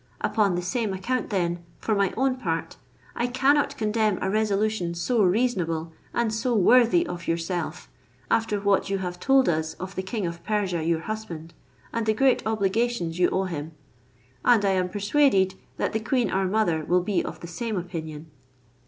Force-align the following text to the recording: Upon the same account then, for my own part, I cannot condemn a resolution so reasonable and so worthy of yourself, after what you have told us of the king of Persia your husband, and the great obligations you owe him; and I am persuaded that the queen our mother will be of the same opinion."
Upon 0.21 0.55
the 0.55 0.63
same 0.63 0.93
account 0.93 1.29
then, 1.29 1.63
for 1.77 1.93
my 1.93 2.11
own 2.17 2.35
part, 2.37 2.75
I 3.15 3.27
cannot 3.27 3.77
condemn 3.77 4.17
a 4.19 4.31
resolution 4.31 4.95
so 4.95 5.21
reasonable 5.21 5.91
and 6.11 6.33
so 6.33 6.55
worthy 6.55 7.05
of 7.05 7.27
yourself, 7.27 7.87
after 8.31 8.59
what 8.59 8.89
you 8.89 8.97
have 8.97 9.19
told 9.19 9.47
us 9.47 9.75
of 9.75 9.93
the 9.93 10.01
king 10.01 10.25
of 10.25 10.43
Persia 10.43 10.83
your 10.83 11.01
husband, 11.01 11.53
and 11.93 12.07
the 12.07 12.15
great 12.15 12.41
obligations 12.47 13.19
you 13.19 13.29
owe 13.29 13.43
him; 13.45 13.73
and 14.43 14.65
I 14.65 14.71
am 14.71 14.89
persuaded 14.89 15.53
that 15.77 15.93
the 15.93 15.99
queen 15.99 16.31
our 16.31 16.47
mother 16.47 16.83
will 16.83 17.01
be 17.03 17.23
of 17.23 17.41
the 17.41 17.45
same 17.47 17.77
opinion." 17.77 18.31